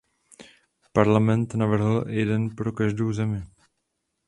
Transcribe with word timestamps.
Parlament 0.99 1.53
navrhl 1.55 2.03
jeden 2.09 2.49
pro 2.49 2.71
každou 2.71 3.13
zemi. 3.13 3.43